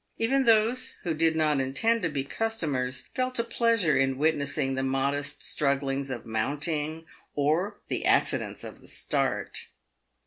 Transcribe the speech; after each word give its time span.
Even 0.17 0.45
those 0.45 0.95
who 1.03 1.13
did 1.13 1.35
not 1.35 1.59
intend 1.59 2.01
to 2.01 2.09
be 2.09 2.23
customers 2.23 3.07
felt 3.13 3.37
a 3.37 3.43
pleasure 3.43 3.95
in 3.95 4.17
witnessing 4.17 4.73
the 4.73 4.81
modest 4.81 5.45
strugglings 5.45 6.09
of 6.09 6.25
mounting 6.25 7.05
or 7.35 7.77
the 7.87 8.03
accidents 8.03 8.63
of 8.63 8.81
the 8.81 8.87
start. 8.87 9.67